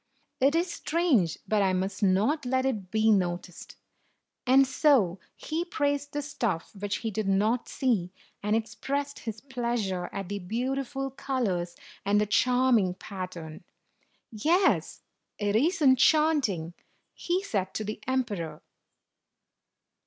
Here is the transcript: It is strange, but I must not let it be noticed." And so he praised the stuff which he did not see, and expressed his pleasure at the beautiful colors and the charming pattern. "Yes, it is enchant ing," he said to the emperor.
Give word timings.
It 0.39 0.55
is 0.55 0.73
strange, 0.73 1.37
but 1.47 1.61
I 1.61 1.73
must 1.73 2.01
not 2.01 2.43
let 2.43 2.65
it 2.65 2.89
be 2.89 3.11
noticed." 3.11 3.75
And 4.47 4.65
so 4.65 5.19
he 5.35 5.63
praised 5.63 6.13
the 6.13 6.23
stuff 6.23 6.71
which 6.75 6.97
he 7.05 7.11
did 7.11 7.27
not 7.27 7.69
see, 7.69 8.11
and 8.41 8.55
expressed 8.55 9.19
his 9.19 9.41
pleasure 9.41 10.09
at 10.11 10.27
the 10.27 10.39
beautiful 10.39 11.11
colors 11.11 11.75
and 12.03 12.19
the 12.19 12.25
charming 12.25 12.95
pattern. 12.95 13.63
"Yes, 14.31 15.03
it 15.37 15.55
is 15.55 15.83
enchant 15.83 16.49
ing," 16.49 16.73
he 17.13 17.43
said 17.43 17.71
to 17.75 17.83
the 17.83 18.01
emperor. 18.07 18.63